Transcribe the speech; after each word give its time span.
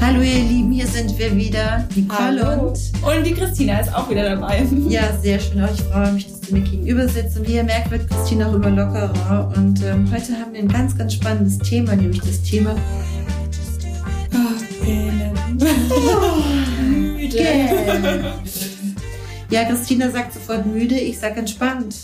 Hallo 0.00 0.22
ihr 0.22 0.44
Lieben, 0.44 0.70
hier 0.72 0.86
sind 0.86 1.18
wir 1.18 1.36
wieder, 1.36 1.86
Nicole 1.94 2.46
Hallo. 2.46 2.68
und... 2.68 2.78
Und 3.02 3.26
die 3.26 3.34
Christina 3.34 3.80
ist 3.80 3.92
auch 3.94 4.08
wieder 4.08 4.36
dabei. 4.36 4.66
Ja, 4.88 5.16
sehr 5.20 5.40
schön. 5.40 5.62
Ich 5.74 5.82
freue 5.82 6.12
mich, 6.12 6.26
dass 6.26 6.40
du 6.40 6.54
mir 6.54 6.60
gegenüber 6.60 7.08
sitzt. 7.08 7.36
Und 7.36 7.48
wie 7.48 7.54
ihr 7.54 7.64
merkt, 7.64 7.90
wird 7.90 8.08
Christina 8.08 8.48
auch 8.48 8.54
immer 8.54 8.70
lockerer. 8.70 9.52
Und 9.56 9.82
ähm, 9.82 10.08
heute 10.10 10.32
haben 10.34 10.52
wir 10.52 10.60
ein 10.60 10.68
ganz, 10.68 10.96
ganz 10.96 11.14
spannendes 11.14 11.58
Thema, 11.58 11.96
nämlich 11.96 12.20
das 12.20 12.42
Thema... 12.42 12.76
Oh, 14.34 14.58
müde. 16.82 17.38
Ja, 19.50 19.64
Christina 19.64 20.10
sagt 20.10 20.34
sofort 20.34 20.66
müde, 20.66 20.94
ich 20.94 21.18
sag 21.18 21.36
entspannt. 21.36 21.96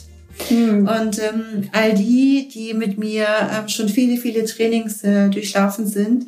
Hm. 0.48 0.88
Und 0.88 1.18
ähm, 1.20 1.68
all 1.72 1.94
die, 1.94 2.48
die 2.52 2.74
mit 2.74 2.98
mir 2.98 3.26
ähm, 3.52 3.68
schon 3.68 3.88
viele, 3.88 4.20
viele 4.20 4.44
Trainings 4.44 5.04
äh, 5.04 5.28
durchlaufen 5.28 5.86
sind, 5.86 6.26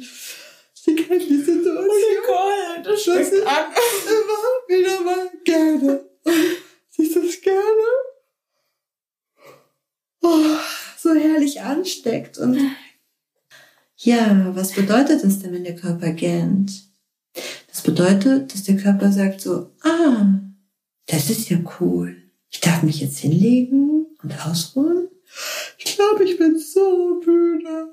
Sie 0.86 0.94
kennen 0.94 1.18
die 1.18 1.42
Situation. 1.42 1.88
Oh 1.88 2.26
Gott, 2.26 2.86
das 2.86 3.02
schmeckt 3.02 3.32
ich 3.32 3.46
an. 3.46 3.72
immer 4.06 4.78
wieder 4.78 5.00
mal 5.00 5.30
gerne. 5.44 6.08
Siehst 6.90 7.16
du 7.16 7.22
das 7.22 7.40
gerne? 7.40 7.86
Oh, 10.22 10.56
so 10.96 11.12
herrlich 11.12 11.60
ansteckt. 11.60 12.38
Und 12.38 12.60
ja, 13.96 14.52
was 14.54 14.72
bedeutet 14.72 15.24
das 15.24 15.40
denn, 15.40 15.52
wenn 15.52 15.64
der 15.64 15.74
Körper 15.74 16.12
gähnt? 16.12 16.84
Das 17.66 17.82
bedeutet, 17.82 18.54
dass 18.54 18.62
der 18.62 18.76
Körper 18.76 19.10
sagt 19.10 19.40
so, 19.40 19.72
ah, 19.82 20.38
das 21.06 21.30
ist 21.30 21.50
ja 21.50 21.58
cool. 21.80 22.16
Ich 22.48 22.60
darf 22.60 22.84
mich 22.84 23.00
jetzt 23.00 23.18
hinlegen 23.18 24.06
und 24.22 24.46
ausruhen. 24.46 25.08
Ich 25.78 25.96
glaube, 25.96 26.22
ich 26.22 26.38
bin 26.38 26.56
so 26.56 27.20
müde. 27.26 27.92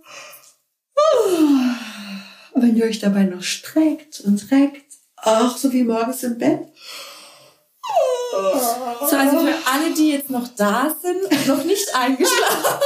Oh. 0.95 1.39
Wenn 2.64 2.78
ihr 2.78 2.86
euch 2.86 3.00
dabei 3.00 3.23
noch 3.23 3.44
streckt 3.44 4.22
und 4.22 4.50
reckt, 4.50 4.86
auch 5.17 5.58
so 5.58 5.73
wie 5.73 5.83
morgens 5.83 6.23
im 6.23 6.38
Bett. 6.38 6.61
So, 8.31 9.17
also 9.17 9.39
für 9.39 9.53
alle, 9.70 9.94
die 9.97 10.11
jetzt 10.11 10.30
noch 10.30 10.47
da 10.55 10.95
sind 11.02 11.23
und 11.25 11.47
noch 11.47 11.66
nicht 11.66 11.94
eingeschlafen. 12.02 12.80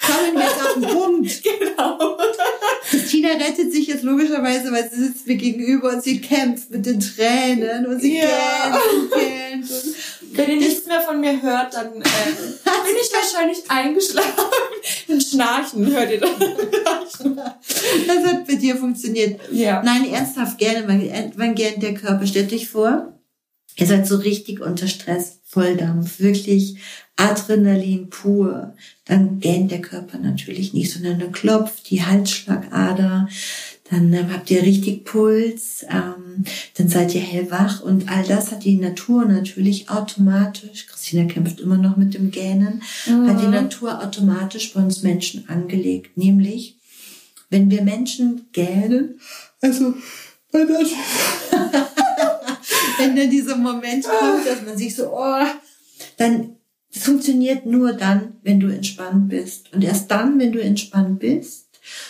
Kommen 0.00 0.34
wir 0.34 0.42
jetzt 0.42 0.62
auf 0.62 0.74
den 0.74 0.82
Punkt. 0.82 1.42
Genau. 1.42 2.18
Christina 2.88 3.30
rettet 3.30 3.72
sich 3.72 3.88
jetzt 3.88 4.04
logischerweise, 4.04 4.70
weil 4.70 4.88
sie 4.88 5.06
sitzt 5.06 5.26
mir 5.26 5.36
gegenüber 5.36 5.90
und 5.90 6.02
sie 6.04 6.20
kämpft 6.20 6.70
mit 6.70 6.86
den 6.86 7.00
Tränen 7.00 7.84
und 7.86 8.00
sie 8.00 8.18
ja. 8.18 8.78
gähnt 9.12 9.68
und 9.68 10.36
Wenn 10.36 10.50
ihr 10.50 10.56
nichts 10.56 10.86
mehr 10.86 11.00
von 11.00 11.20
mir 11.20 11.42
hört, 11.42 11.74
dann 11.74 12.00
äh, 12.00 12.04
bin 12.04 12.96
ich 13.02 13.12
wahrscheinlich 13.12 13.68
eingeschlafen. 13.68 14.44
Ein 15.08 15.20
Schnarchen 15.20 15.92
hört 15.92 16.10
ihr 16.12 16.20
dann. 16.20 17.42
das 18.06 18.24
hat 18.24 18.46
bei 18.46 18.54
dir 18.54 18.76
funktioniert. 18.76 19.40
Ja. 19.52 19.82
Nein, 19.82 20.10
ernsthaft 20.10 20.58
gerne, 20.58 20.86
wann, 20.86 21.02
wann 21.36 21.54
gähnt 21.54 21.82
der 21.82 21.94
Körper? 21.94 22.26
Stellt 22.26 22.52
euch 22.52 22.68
vor, 22.68 23.18
ihr 23.76 23.86
seid 23.86 24.06
so 24.06 24.16
richtig 24.16 24.60
unter 24.60 24.88
Stress, 24.88 25.40
Volldampf, 25.44 26.20
wirklich 26.20 26.78
Adrenalin 27.16 28.10
pur. 28.10 28.74
Dann 29.04 29.40
gähnt 29.40 29.70
der 29.70 29.80
Körper 29.80 30.18
natürlich 30.18 30.72
nicht, 30.74 30.92
sondern 30.92 31.18
dann 31.18 31.32
klopft 31.32 31.90
die 31.90 32.04
Halsschlagader, 32.04 33.28
dann 33.90 34.12
ähm, 34.12 34.32
habt 34.32 34.50
ihr 34.50 34.62
richtig 34.62 35.04
Puls, 35.04 35.84
ähm, 35.88 36.44
dann 36.76 36.88
seid 36.88 37.14
ihr 37.14 37.20
hellwach 37.20 37.80
und 37.80 38.10
all 38.10 38.22
das 38.24 38.52
hat 38.52 38.64
die 38.64 38.76
Natur 38.76 39.24
natürlich 39.24 39.88
automatisch, 39.88 40.86
Christina 40.86 41.24
kämpft 41.24 41.60
immer 41.60 41.78
noch 41.78 41.96
mit 41.96 42.14
dem 42.14 42.30
Gähnen, 42.30 42.82
mhm. 43.06 43.28
hat 43.28 43.42
die 43.42 43.46
Natur 43.46 44.02
automatisch 44.02 44.74
bei 44.74 44.80
uns 44.80 45.02
Menschen 45.02 45.48
angelegt, 45.48 46.16
nämlich 46.16 46.77
wenn 47.50 47.70
wir 47.70 47.82
Menschen 47.82 48.48
gähnen, 48.52 49.20
also 49.60 49.94
wenn, 50.52 50.68
das, 50.68 50.90
wenn 52.98 53.16
dann 53.16 53.30
dieser 53.30 53.56
Moment 53.56 54.04
kommt, 54.04 54.46
dass 54.46 54.62
man 54.62 54.76
sich 54.76 54.94
so, 54.94 55.12
oh, 55.12 55.44
dann 56.16 56.58
es 56.94 57.04
funktioniert 57.04 57.66
nur 57.66 57.92
dann, 57.92 58.34
wenn 58.42 58.60
du 58.60 58.68
entspannt 58.68 59.28
bist. 59.28 59.72
Und 59.72 59.84
erst 59.84 60.10
dann, 60.10 60.38
wenn 60.38 60.52
du 60.52 60.60
entspannt 60.60 61.20
bist, 61.20 61.68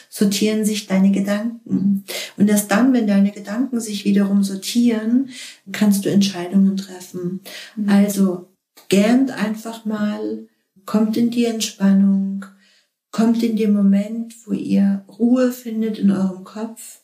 sortieren 0.08 0.64
sich 0.64 0.86
deine 0.86 1.10
Gedanken. 1.10 2.04
Und 2.36 2.48
erst 2.48 2.70
dann, 2.70 2.92
wenn 2.92 3.06
deine 3.06 3.32
Gedanken 3.32 3.80
sich 3.80 4.04
wiederum 4.04 4.42
sortieren, 4.42 5.30
kannst 5.72 6.04
du 6.04 6.10
Entscheidungen 6.10 6.76
treffen. 6.76 7.40
Mhm. 7.76 7.88
Also 7.88 8.48
gähnt 8.88 9.30
einfach 9.30 9.84
mal, 9.84 10.46
kommt 10.86 11.16
in 11.16 11.30
die 11.30 11.44
Entspannung, 11.44 12.44
kommt 13.10 13.42
in 13.42 13.56
den 13.56 13.72
Moment, 13.72 14.34
wo 14.46 14.52
ihr 14.52 15.04
Ruhe 15.08 15.52
findet 15.52 15.98
in 15.98 16.10
eurem 16.10 16.44
Kopf. 16.44 17.00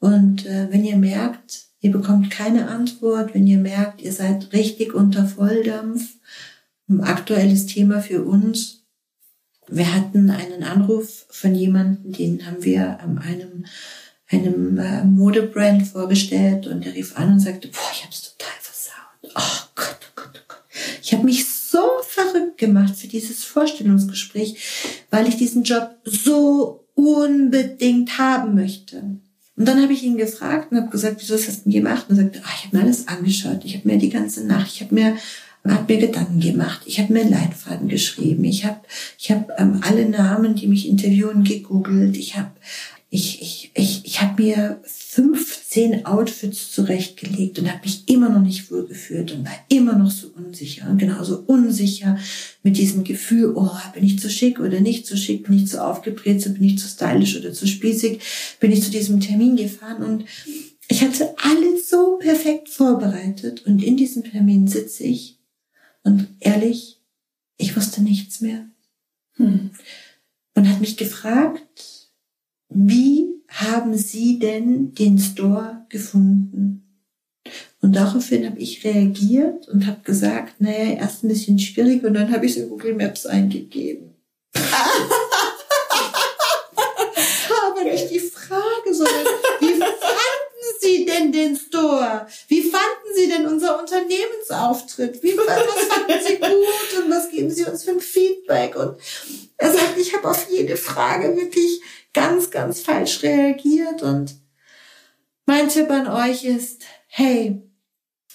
Und 0.00 0.46
äh, 0.46 0.68
wenn 0.70 0.84
ihr 0.84 0.96
merkt, 0.96 1.68
ihr 1.80 1.90
bekommt 1.90 2.30
keine 2.30 2.68
Antwort, 2.68 3.34
wenn 3.34 3.46
ihr 3.46 3.58
merkt, 3.58 4.00
ihr 4.00 4.12
seid 4.12 4.52
richtig 4.52 4.94
unter 4.94 5.26
Volldampf, 5.26 6.16
ein 6.88 7.00
aktuelles 7.00 7.66
Thema 7.66 8.00
für 8.00 8.22
uns. 8.24 8.84
Wir 9.68 9.94
hatten 9.94 10.30
einen 10.30 10.62
Anruf 10.62 11.26
von 11.28 11.54
jemandem, 11.54 12.12
den 12.12 12.46
haben 12.46 12.64
wir 12.64 13.00
einem, 13.00 13.66
einem 14.28 14.78
äh, 14.78 15.04
Modebrand 15.04 15.86
vorgestellt 15.86 16.66
und 16.66 16.84
der 16.84 16.94
rief 16.94 17.16
an 17.18 17.34
und 17.34 17.40
sagte, 17.40 17.68
boah, 17.68 17.90
ich 17.92 18.04
hab's 18.04 18.34
total 18.34 18.54
versaut. 18.60 19.34
Oh 19.34 19.68
Gott, 19.74 19.98
oh 20.02 20.12
Gott, 20.14 20.30
oh 20.34 20.44
Gott. 20.48 20.64
Ich 21.02 21.12
habe 21.12 21.24
mich 21.24 21.44
verrückt 22.26 22.58
gemacht 22.58 22.96
für 22.96 23.06
dieses 23.06 23.44
Vorstellungsgespräch, 23.44 24.56
weil 25.10 25.28
ich 25.28 25.36
diesen 25.36 25.62
Job 25.62 25.96
so 26.04 26.84
unbedingt 26.94 28.18
haben 28.18 28.54
möchte. 28.54 29.02
Und 29.56 29.66
dann 29.66 29.82
habe 29.82 29.92
ich 29.92 30.02
ihn 30.02 30.16
gefragt 30.16 30.70
und 30.70 30.78
habe 30.78 30.90
gesagt, 30.90 31.16
wieso 31.20 31.34
hast 31.34 31.46
du 31.46 31.62
denn 31.64 31.72
gemacht? 31.72 32.06
Und 32.08 32.18
er 32.18 32.24
sagte, 32.24 32.42
ah, 32.44 32.50
ich 32.56 32.66
habe 32.66 32.76
mir 32.76 32.82
alles 32.84 33.08
angeschaut, 33.08 33.64
ich 33.64 33.76
habe 33.76 33.88
mir 33.88 33.98
die 33.98 34.10
ganze 34.10 34.46
Nacht, 34.46 34.72
ich 34.72 34.82
habe 34.82 34.94
mir 34.94 35.16
habe 35.70 35.92
mir 35.92 36.00
Gedanken 36.00 36.40
gemacht. 36.40 36.82
Ich 36.86 36.98
habe 36.98 37.12
mir 37.12 37.28
Leitfaden 37.28 37.88
geschrieben. 37.88 38.44
Ich 38.44 38.64
habe 38.64 38.80
ich 39.18 39.30
hab, 39.30 39.50
ähm, 39.60 39.80
alle 39.82 40.08
Namen, 40.08 40.54
die 40.54 40.66
mich 40.66 40.88
interviewen, 40.88 41.44
gegoogelt. 41.44 42.16
Ich 42.16 42.36
habe 42.36 42.50
ich, 43.10 43.40
ich, 43.40 43.70
ich, 43.74 44.04
ich 44.04 44.20
hab 44.20 44.38
mir 44.38 44.80
15 45.78 46.06
Outfits 46.06 46.72
zurechtgelegt 46.72 47.58
und 47.58 47.70
habe 47.70 47.84
mich 47.84 48.08
immer 48.08 48.28
noch 48.28 48.42
nicht 48.42 48.70
wohlgefühlt 48.70 49.30
und 49.30 49.44
war 49.44 49.54
immer 49.68 49.96
noch 49.96 50.10
so 50.10 50.28
unsicher 50.34 50.90
und 50.90 50.98
genauso 50.98 51.38
unsicher 51.46 52.18
mit 52.64 52.76
diesem 52.76 53.04
Gefühl, 53.04 53.52
oh, 53.54 53.70
bin 53.94 54.04
ich 54.04 54.18
zu 54.18 54.28
schick 54.28 54.58
oder 54.58 54.80
nicht 54.80 55.06
zu 55.06 55.16
schick, 55.16 55.46
bin 55.46 55.56
ich 55.56 55.68
zu 55.68 55.84
aufgebrezelt, 55.84 56.56
bin 56.58 56.64
ich 56.64 56.78
zu 56.78 56.88
stylisch 56.88 57.36
oder 57.38 57.52
zu 57.52 57.68
spießig, 57.68 58.20
bin 58.58 58.72
ich 58.72 58.82
zu 58.82 58.90
diesem 58.90 59.20
Termin 59.20 59.56
gefahren 59.56 60.02
und 60.02 60.24
ich 60.88 61.02
hatte 61.02 61.34
alles 61.38 61.88
so 61.88 62.18
perfekt 62.18 62.68
vorbereitet 62.68 63.64
und 63.64 63.82
in 63.82 63.96
diesem 63.96 64.24
Termin 64.24 64.66
sitze 64.66 65.04
ich 65.04 65.38
und 66.02 66.26
ehrlich, 66.40 67.00
ich 67.56 67.76
wusste 67.76 68.02
nichts 68.02 68.40
mehr. 68.40 68.66
Hm. 69.34 69.70
Und 70.54 70.68
hat 70.68 70.80
mich 70.80 70.96
gefragt, 70.96 72.10
wie 72.68 73.37
haben 73.58 73.96
Sie 73.96 74.38
denn 74.38 74.94
den 74.94 75.18
Store 75.18 75.84
gefunden? 75.88 76.84
Und 77.80 77.96
daraufhin 77.96 78.46
habe 78.46 78.58
ich 78.58 78.84
reagiert 78.84 79.68
und 79.68 79.86
habe 79.86 80.00
gesagt, 80.02 80.60
naja, 80.60 80.94
erst 80.98 81.24
ein 81.24 81.28
bisschen 81.28 81.58
schwierig 81.58 82.04
und 82.04 82.14
dann 82.14 82.32
habe 82.32 82.46
ich 82.46 82.52
es 82.52 82.58
in 82.58 82.68
Google 82.68 82.94
Maps 82.94 83.26
eingegeben. 83.26 84.14
Aber 87.66 87.84
nicht 87.84 88.10
die 88.10 88.20
Frage, 88.20 88.92
sondern 88.92 89.26
wie 89.60 89.74
fanden 89.74 90.08
Sie 90.80 91.04
denn 91.04 91.32
den 91.32 91.56
Store? 91.56 92.26
Wie 92.48 92.62
fanden 92.62 93.14
Sie 93.14 93.28
denn 93.28 93.46
unser 93.46 93.80
Unternehmensauftritt? 93.80 95.22
Wie, 95.22 95.36
was 95.36 95.84
fanden 95.86 96.20
Sie 96.26 96.36
gut 96.36 97.04
und 97.04 97.10
was 97.10 97.30
geben 97.30 97.50
Sie 97.50 97.64
uns 97.64 97.84
für 97.84 97.92
ein 97.92 98.00
Feedback? 98.00 98.76
Und 98.76 98.98
er 99.56 99.72
sagt, 99.72 99.98
ich 99.98 100.14
habe 100.14 100.28
auf 100.28 100.48
jede 100.50 100.76
Frage 100.76 101.36
wirklich 101.36 101.80
ganz, 102.18 102.50
ganz 102.50 102.80
falsch 102.80 103.22
reagiert. 103.22 104.02
Und 104.02 104.36
mein 105.46 105.68
Tipp 105.68 105.90
an 105.90 106.08
euch 106.08 106.44
ist, 106.44 106.82
hey, 107.06 107.62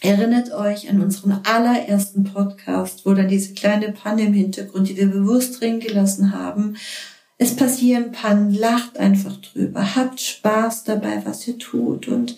Erinnert 0.05 0.51
euch 0.51 0.89
an 0.89 1.01
unseren 1.01 1.39
allerersten 1.45 2.25
Podcast, 2.25 3.05
wo 3.05 3.13
dann 3.13 3.29
diese 3.29 3.53
kleine 3.53 3.93
Panne 3.93 4.23
im 4.23 4.33
Hintergrund, 4.33 4.89
die 4.89 4.97
wir 4.97 5.07
bewusst 5.07 5.61
drin 5.61 5.79
gelassen 5.79 6.37
haben. 6.37 6.75
Es 7.37 7.55
passieren 7.55 8.11
Pannen, 8.11 8.53
lacht 8.53 8.97
einfach 8.97 9.37
drüber, 9.37 9.95
habt 9.95 10.19
Spaß 10.19 10.83
dabei, 10.83 11.21
was 11.23 11.47
ihr 11.47 11.57
tut 11.57 12.09
und 12.09 12.37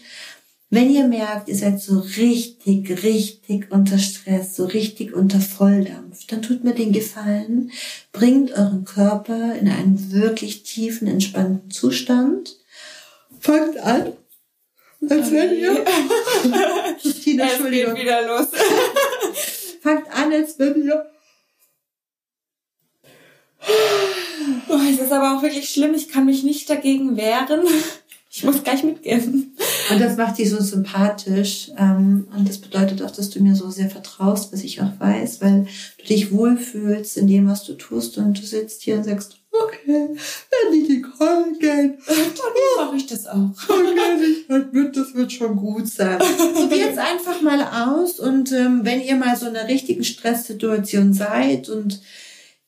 Wenn 0.75 0.91
ihr 0.91 1.07
merkt, 1.07 1.47
ihr 1.47 1.55
seid 1.55 1.79
so 1.79 1.99
richtig, 1.99 3.01
richtig 3.01 3.71
unter 3.71 3.97
Stress, 3.97 4.57
so 4.57 4.65
richtig 4.65 5.13
unter 5.13 5.39
Volldampf, 5.39 6.27
dann 6.27 6.41
tut 6.41 6.65
mir 6.65 6.73
den 6.73 6.91
Gefallen, 6.91 7.71
bringt 8.11 8.51
euren 8.51 8.83
Körper 8.83 9.55
in 9.55 9.69
einen 9.69 10.11
wirklich 10.11 10.63
tiefen, 10.63 11.07
entspannten 11.07 11.71
Zustand. 11.71 12.57
Fangt 13.39 13.77
an, 13.77 14.17
als 15.09 15.31
wenn 15.31 15.57
ihr... 15.57 15.75
Christina, 17.01 17.45
Entschuldigung. 17.45 17.91
Es 17.91 17.95
geht 17.95 18.03
wieder 18.03 18.27
los. 18.27 18.47
Fangt 19.81 20.11
an, 20.11 20.33
als 20.33 20.59
wenn 20.59 20.83
ihr... 20.83 21.05
Oh, 24.67 24.79
es 24.91 24.99
ist 24.99 25.13
aber 25.13 25.37
auch 25.37 25.41
wirklich 25.41 25.69
schlimm. 25.69 25.93
Ich 25.93 26.09
kann 26.09 26.25
mich 26.25 26.43
nicht 26.43 26.69
dagegen 26.69 27.15
wehren. 27.15 27.61
Ich 28.29 28.43
muss 28.43 28.61
gleich 28.61 28.83
mitgehen. 28.83 29.54
Und 29.91 30.01
das 30.01 30.17
macht 30.17 30.37
dich 30.37 30.49
so 30.49 30.61
sympathisch. 30.61 31.71
Ähm, 31.77 32.27
und 32.35 32.47
das 32.47 32.57
bedeutet 32.57 33.01
auch, 33.01 33.11
dass 33.11 33.29
du 33.29 33.41
mir 33.41 33.55
so 33.55 33.69
sehr 33.69 33.89
vertraust, 33.89 34.51
was 34.51 34.63
ich 34.63 34.81
auch 34.81 34.99
weiß, 34.99 35.41
weil 35.41 35.67
du 35.97 36.05
dich 36.05 36.31
wohlfühlst 36.31 37.17
in 37.17 37.27
dem, 37.27 37.47
was 37.47 37.63
du 37.63 37.73
tust. 37.73 38.17
Und 38.17 38.39
du 38.39 38.45
sitzt 38.45 38.81
hier 38.81 38.95
und 38.95 39.03
sagst, 39.03 39.39
okay, 39.51 40.09
wenn 40.09 40.73
die 40.73 40.93
Nicole 40.93 41.53
geht, 41.59 41.99
dann 42.07 42.85
mache 42.85 42.97
ich 42.97 43.05
das 43.05 43.27
auch. 43.27 43.51
Okay, 43.69 44.91
das 44.93 45.13
wird 45.13 45.31
schon 45.31 45.55
gut 45.55 45.87
sein. 45.87 46.19
Probiert 46.53 46.97
einfach 46.97 47.41
mal 47.41 47.61
aus. 47.61 48.19
Und 48.19 48.51
ähm, 48.51 48.81
wenn 48.83 49.01
ihr 49.01 49.15
mal 49.15 49.35
so 49.35 49.47
in 49.47 49.55
einer 49.55 49.67
richtigen 49.67 50.03
Stresssituation 50.03 51.13
seid 51.13 51.69
und 51.69 52.01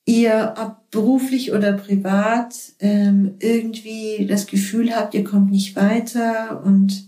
ihr 0.07 0.55
ob 0.57 0.89
beruflich 0.89 1.51
oder 1.51 1.73
privat 1.73 2.55
ähm, 2.79 3.35
irgendwie 3.39 4.25
das 4.25 4.47
Gefühl 4.47 4.95
habt, 4.95 5.13
ihr 5.13 5.25
kommt 5.25 5.51
nicht 5.51 5.75
weiter 5.75 6.63
und 6.65 7.05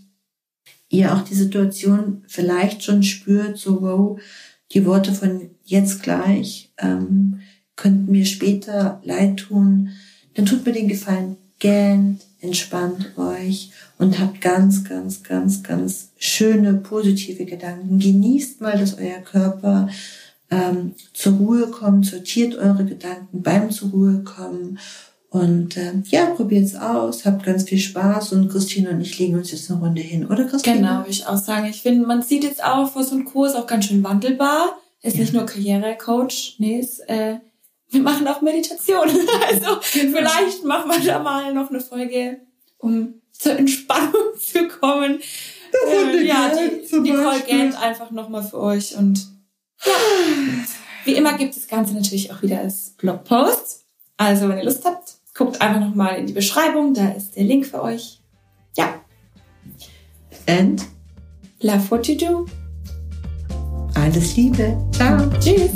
ihr 0.90 1.14
auch 1.14 1.22
die 1.22 1.34
Situation 1.34 2.22
vielleicht 2.28 2.84
schon 2.84 3.02
spürt, 3.02 3.56
so 3.56 3.80
wow, 3.80 4.20
die 4.72 4.84
Worte 4.84 5.14
von 5.14 5.50
jetzt 5.64 6.02
gleich 6.02 6.72
ähm, 6.78 7.40
könnten 7.74 8.12
mir 8.12 8.26
später 8.26 9.00
leid 9.02 9.38
tun, 9.38 9.90
dann 10.34 10.44
tut 10.44 10.66
mir 10.66 10.72
den 10.72 10.88
Gefallen, 10.88 11.36
gähnt, 11.58 12.20
entspannt 12.40 13.16
euch 13.16 13.70
und 13.96 14.18
habt 14.18 14.42
ganz, 14.42 14.84
ganz, 14.84 15.22
ganz, 15.22 15.62
ganz 15.62 16.10
schöne, 16.18 16.74
positive 16.74 17.46
Gedanken. 17.46 17.98
Genießt 17.98 18.60
mal, 18.60 18.78
dass 18.78 18.98
euer 18.98 19.20
Körper 19.20 19.88
ähm, 20.50 20.94
zur 21.14 21.34
Ruhe 21.34 21.68
kommt, 21.68 22.06
sortiert 22.06 22.56
eure 22.56 22.84
Gedanken 22.84 23.42
beim 23.42 23.70
zur 23.70 23.90
Ruhe 23.90 24.24
kommen 24.24 24.78
und 25.30 25.76
äh, 25.76 25.92
ja, 26.06 26.26
probiert's 26.26 26.74
aus, 26.74 27.24
habt 27.24 27.44
ganz 27.44 27.62
viel 27.62 27.78
Spaß 27.78 28.32
und 28.32 28.50
Christine 28.50 28.90
und 28.90 29.00
ich 29.00 29.16
legen 29.16 29.36
uns 29.36 29.52
jetzt 29.52 29.70
eine 29.70 29.78
Runde 29.78 30.02
hin, 30.02 30.26
oder 30.26 30.44
Christine? 30.44 30.78
Genau, 30.78 30.98
würde 30.98 31.10
ich 31.10 31.24
auch 31.24 31.36
sagen. 31.36 31.66
Ich 31.66 31.82
finde, 31.82 32.04
man 32.04 32.22
sieht 32.22 32.42
jetzt 32.42 32.62
auch 32.64 32.90
vor 32.90 33.04
so 33.04 33.14
einem 33.14 33.24
Kurs 33.24 33.54
auch 33.54 33.68
ganz 33.68 33.86
schön 33.86 34.02
wandelbar. 34.02 34.76
Ist 35.02 35.14
ja. 35.14 35.20
nicht 35.20 35.32
nur 35.32 35.46
Karrierecoach, 35.46 36.56
nee, 36.58 36.80
ist, 36.80 36.98
äh, 37.08 37.38
wir 37.90 38.02
machen 38.02 38.26
auch 38.26 38.42
Meditation. 38.42 39.08
also 39.48 39.78
genau. 39.92 40.18
vielleicht 40.18 40.64
machen 40.64 40.90
wir 40.90 41.06
da 41.06 41.20
mal 41.20 41.54
noch 41.54 41.70
eine 41.70 41.80
Folge, 41.80 42.40
um 42.78 43.14
zur 43.30 43.52
Entspannung 43.52 44.14
zu 44.38 44.66
kommen. 44.66 45.20
Das 45.70 45.94
äh, 45.94 46.26
ja, 46.26 46.50
die 46.92 46.98
Nicole 46.98 47.40
gähnt 47.46 47.80
einfach 47.80 48.10
nochmal 48.10 48.42
für 48.42 48.58
euch 48.58 48.96
und 48.96 49.28
ja. 49.86 49.92
Wie 51.04 51.14
immer 51.14 51.36
gibt 51.36 51.54
es 51.54 51.60
das 51.60 51.68
Ganze 51.68 51.94
natürlich 51.94 52.32
auch 52.32 52.42
wieder 52.42 52.60
als 52.60 52.90
Blogpost. 52.98 53.84
Also 54.16 54.48
wenn 54.48 54.58
ihr 54.58 54.64
Lust 54.64 54.84
habt, 54.84 55.14
guckt 55.34 55.60
einfach 55.60 55.80
nochmal 55.80 56.16
in 56.18 56.26
die 56.26 56.32
Beschreibung, 56.32 56.92
da 56.92 57.08
ist 57.10 57.36
der 57.36 57.44
Link 57.44 57.66
für 57.66 57.82
euch. 57.82 58.20
Ja. 58.76 59.00
And 60.46 60.84
love 61.60 61.90
what 61.90 62.06
you 62.06 62.16
do. 62.16 62.46
Alles 63.94 64.36
Liebe. 64.36 64.76
Ciao. 64.92 65.30
Tschüss. 65.40 65.70